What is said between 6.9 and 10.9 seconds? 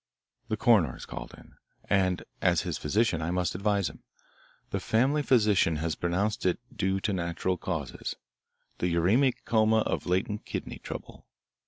to natural causes, the uremic coma of latent kidney